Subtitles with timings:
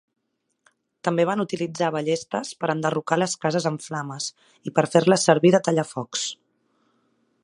[1.07, 4.31] També van utilitzar ballestes per enderrocar les cases en flames
[4.71, 6.25] i per fer-les servir de tallafocs.